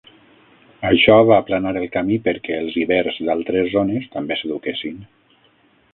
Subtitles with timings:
[0.91, 4.99] Això va aplanar el camí perquè els ibers d'altres zones també s'eduquessin.